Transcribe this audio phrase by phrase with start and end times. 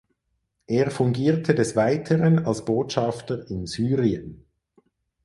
[0.65, 4.47] Er fungierte des Weiteren als Botschafter in Syrien.